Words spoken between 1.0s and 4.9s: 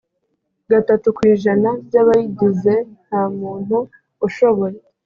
ku ijana by abayigize nta muntu ushoboye